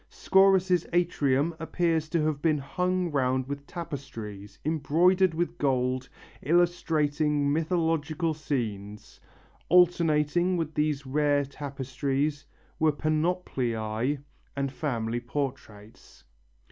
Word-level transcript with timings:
Scaurus' 0.09 0.83
atrium 0.93 1.53
appears 1.59 2.09
to 2.09 2.25
have 2.25 2.41
been 2.41 2.57
hung 2.57 3.11
round 3.11 3.45
with 3.47 3.67
tapestries, 3.67 4.57
embroidered 4.65 5.35
with 5.35 5.59
gold, 5.59 6.09
illustrating 6.41 7.53
mythological 7.53 8.33
scenes. 8.33 9.19
Alternating 9.69 10.57
with 10.57 10.73
these 10.73 11.05
rare 11.05 11.45
tapestries 11.45 12.47
were 12.79 12.91
panopliæ 12.91 14.17
and 14.55 14.71
family 14.71 15.19
portraits. 15.19 16.23